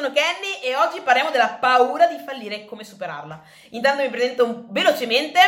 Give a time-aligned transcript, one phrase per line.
[0.00, 3.38] sono Kenny e oggi parliamo della paura di fallire e come superarla.
[3.70, 5.38] Intanto mi presento velocemente.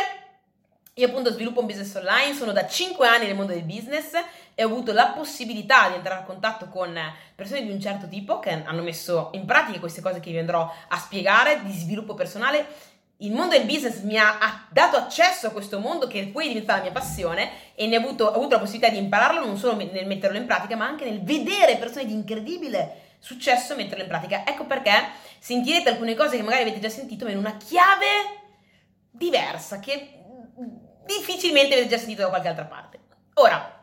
[0.93, 4.13] Io appunto sviluppo un business online, sono da 5 anni nel mondo del business
[4.53, 6.95] e ho avuto la possibilità di entrare a contatto con
[7.33, 10.71] persone di un certo tipo che hanno messo in pratica queste cose che vi andrò
[10.87, 15.79] a spiegare di sviluppo personale il mondo del business mi ha dato accesso a questo
[15.79, 18.59] mondo che poi è diventata la mia passione e ne ho avuto, ho avuto la
[18.59, 22.13] possibilità di impararlo non solo nel metterlo in pratica, ma anche nel vedere persone di
[22.13, 24.45] incredibile successo metterlo in pratica.
[24.45, 24.91] Ecco perché
[25.39, 28.41] sentirete alcune cose che magari avete già sentito, ma in una chiave
[29.09, 30.19] diversa, che
[31.05, 32.99] difficilmente avete già sentito da qualche altra parte.
[33.35, 33.81] Ora,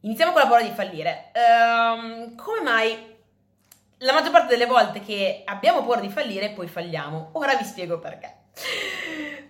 [0.00, 1.30] iniziamo con la paura di fallire.
[1.34, 3.16] Um, come mai
[3.98, 7.30] la maggior parte delle volte che abbiamo paura di fallire, poi falliamo.
[7.34, 8.38] Ora vi spiego perché.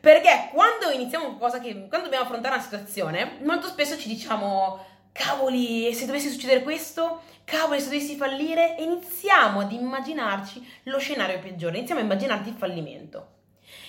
[0.01, 1.89] Perché quando iniziamo qualcosa che.
[1.89, 4.85] quando dobbiamo affrontare una situazione, molto spesso ci diciamo.
[5.13, 7.23] Cavoli, e se dovesse succedere questo?
[7.51, 8.77] Cavoli, se dovessi fallire?
[8.77, 13.39] E iniziamo ad immaginarci lo scenario peggiore, iniziamo a immaginarti il fallimento.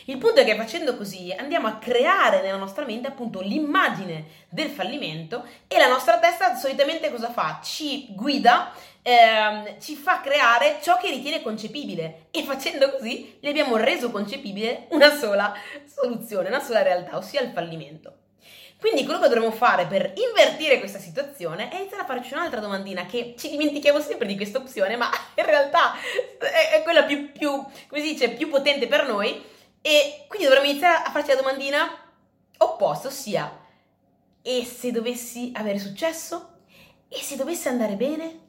[0.06, 4.72] Il punto è che facendo così andiamo a creare nella nostra mente appunto l'immagine del
[4.72, 7.60] fallimento e la nostra testa solitamente cosa fa?
[7.64, 13.78] Ci guida, ehm, ci fa creare ciò che ritiene concepibile e facendo così le abbiamo
[13.78, 15.54] reso concepibile una sola
[15.86, 18.21] soluzione, una sola realtà, ossia il fallimento.
[18.82, 23.06] Quindi quello che dovremmo fare per invertire questa situazione è iniziare a farci un'altra domandina
[23.06, 25.08] che ci dimentichiamo sempre di questa opzione, ma
[25.38, 25.94] in realtà
[26.40, 29.40] è quella più, più, dice, più potente per noi
[29.80, 31.96] e quindi dovremmo iniziare a farci la domandina
[32.58, 33.56] opposta, ossia,
[34.42, 36.54] e se dovessi avere successo?
[37.08, 38.40] E se dovesse andare bene?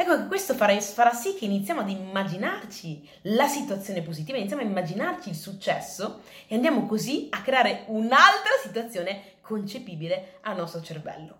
[0.00, 4.64] Ecco che questo farà, farà, sì che iniziamo ad immaginarci la situazione positiva, iniziamo a
[4.64, 11.38] immaginarci il successo e andiamo così a creare un'altra situazione concepibile al nostro cervello.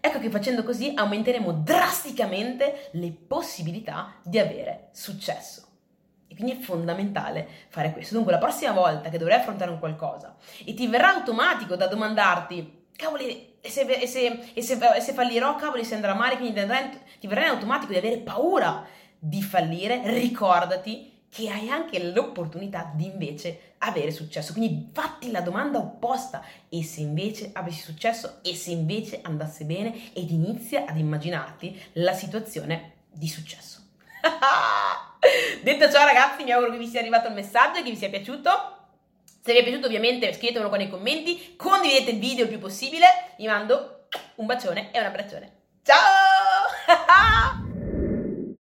[0.00, 5.66] Ecco che facendo così aumenteremo drasticamente le possibilità di avere successo.
[6.28, 8.14] E quindi è fondamentale fare questo.
[8.14, 12.86] Dunque, la prossima volta che dovrai affrontare un qualcosa e ti verrà automatico da domandarti,
[12.96, 16.60] cavoli, e se, e se, e se, e se fallirò, cavoli, se andrà male, quindi
[17.20, 18.84] ti verrà in automatico di avere paura
[19.16, 24.52] di fallire, ricordati che hai anche l'opportunità di invece avere successo.
[24.52, 26.44] Quindi fatti la domanda opposta.
[26.68, 28.40] E se invece avessi successo?
[28.42, 30.12] E se invece andasse bene?
[30.12, 33.80] Ed inizia ad immaginarti la situazione di successo.
[35.62, 38.10] Detto ciò, ragazzi, mi auguro che vi sia arrivato il messaggio e che vi sia
[38.10, 38.50] piaciuto.
[39.44, 43.06] Se vi è piaciuto, ovviamente scrivetemelo qua nei commenti, condividete il video il più possibile.
[43.36, 45.52] Vi mando un bacione e un abbraccione.
[45.82, 47.66] Ciao!